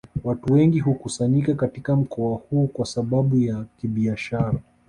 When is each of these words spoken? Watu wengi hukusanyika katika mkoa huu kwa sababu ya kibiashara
Watu 0.23 0.53
wengi 0.53 0.79
hukusanyika 0.79 1.53
katika 1.53 1.95
mkoa 1.95 2.37
huu 2.49 2.67
kwa 2.67 2.85
sababu 2.85 3.37
ya 3.37 3.65
kibiashara 3.77 4.53